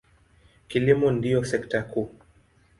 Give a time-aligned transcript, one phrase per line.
[0.67, 2.09] Kilimo ndiyo sekta kuu.